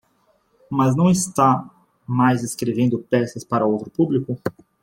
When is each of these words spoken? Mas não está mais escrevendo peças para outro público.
Mas 0.67 0.95
não 0.95 1.11
está 1.11 1.63
mais 2.07 2.41
escrevendo 2.41 2.97
peças 3.07 3.43
para 3.43 3.67
outro 3.67 3.91
público. 3.91 4.35